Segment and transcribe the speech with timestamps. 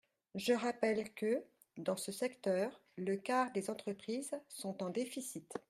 [0.33, 1.43] Je rappelle que,
[1.77, 5.53] dans ce secteur, le quart des entreprises sont en déficit.